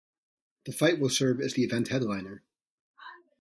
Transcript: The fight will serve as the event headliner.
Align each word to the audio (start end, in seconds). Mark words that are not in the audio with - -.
The 0.65 0.71
fight 0.71 0.97
will 0.99 1.11
serve 1.11 1.39
as 1.39 1.53
the 1.53 1.63
event 1.63 1.89
headliner. 1.89 2.43